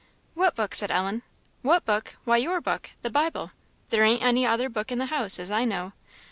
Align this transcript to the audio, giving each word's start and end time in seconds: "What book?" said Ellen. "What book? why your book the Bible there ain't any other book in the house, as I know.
"What 0.33 0.55
book?" 0.55 0.73
said 0.73 0.89
Ellen. 0.89 1.21
"What 1.61 1.85
book? 1.85 2.15
why 2.23 2.37
your 2.37 2.59
book 2.59 2.89
the 3.03 3.11
Bible 3.11 3.51
there 3.91 4.03
ain't 4.03 4.23
any 4.23 4.47
other 4.47 4.67
book 4.67 4.91
in 4.91 4.97
the 4.97 5.05
house, 5.13 5.37
as 5.37 5.51
I 5.51 5.63
know. 5.63 5.93